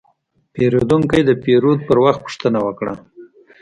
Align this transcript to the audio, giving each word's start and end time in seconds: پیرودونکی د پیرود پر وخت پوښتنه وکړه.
پیرودونکی 0.53 1.21
د 1.25 1.31
پیرود 1.43 1.79
پر 1.87 1.97
وخت 2.03 2.19
پوښتنه 2.25 2.59
وکړه. 2.65 2.93